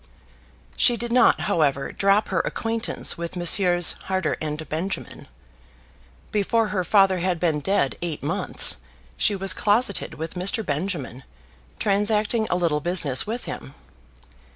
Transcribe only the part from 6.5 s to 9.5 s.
her father had been dead eight months, she